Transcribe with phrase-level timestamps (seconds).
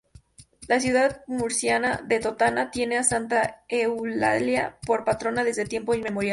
[0.67, 6.29] La ciudad murciana de Totana tiene a Santa Eulalia por patrona desde tiempo inmemorial.